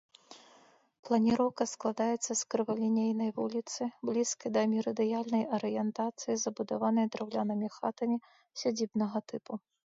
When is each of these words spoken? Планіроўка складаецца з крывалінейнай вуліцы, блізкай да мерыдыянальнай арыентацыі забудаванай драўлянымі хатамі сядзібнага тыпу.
Планіроўка 1.09 1.63
складаецца 1.73 2.27
з 2.29 2.37
крывалінейнай 2.53 3.29
вуліцы, 3.41 3.81
блізкай 4.11 4.49
да 4.57 4.63
мерыдыянальнай 4.73 5.43
арыентацыі 5.61 6.41
забудаванай 6.47 7.05
драўлянымі 7.13 7.67
хатамі 7.79 8.17
сядзібнага 8.67 9.19
тыпу. 9.33 9.53